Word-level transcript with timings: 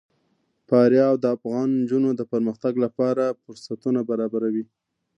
فاریاب 0.67 1.15
د 1.21 1.25
افغان 1.35 1.67
نجونو 1.81 2.09
د 2.15 2.21
پرمختګ 2.31 2.73
لپاره 2.85 3.25
فرصتونه 3.43 3.99
برابروي. 4.09 4.65